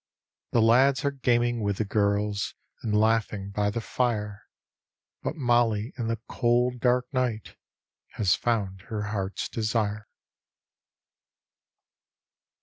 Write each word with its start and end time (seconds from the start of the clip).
The 0.49 0.63
lads 0.63 1.05
are 1.05 1.11
gaming 1.11 1.61
with 1.61 1.77
the 1.77 1.85
girls, 1.85 2.55
and 2.81 2.99
laughing 2.99 3.51
by 3.51 3.69
the 3.69 3.81
fire. 3.81 4.47
But 5.21 5.35
Mollie 5.35 5.93
in 5.95 6.07
the 6.07 6.19
cold, 6.27 6.79
dark 6.79 7.05
nig^t, 7.13 7.53
has 8.13 8.33
found 8.33 8.81
her 8.87 9.03
heart's 9.03 9.47
denre. 9.47 10.05